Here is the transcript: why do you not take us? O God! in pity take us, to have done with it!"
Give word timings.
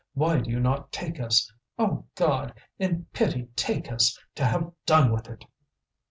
why 0.15 0.39
do 0.39 0.49
you 0.49 0.59
not 0.59 0.91
take 0.91 1.19
us? 1.19 1.53
O 1.77 2.05
God! 2.15 2.55
in 2.79 3.05
pity 3.13 3.49
take 3.55 3.91
us, 3.91 4.17
to 4.33 4.43
have 4.43 4.71
done 4.87 5.11
with 5.11 5.29
it!" 5.29 5.45